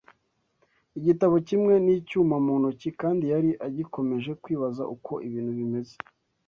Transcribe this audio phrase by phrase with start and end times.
[0.97, 5.95] igitabo kimwe n'icyuma mu ntoki, kandi yari agikomeje kwibaza uko ibintu bimeze